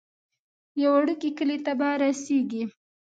یو 0.81 0.91
وړوکی 0.99 1.29
کلی 1.37 1.57
ته 1.65 1.71
به 1.79 1.89
رسیږئ. 2.01 2.63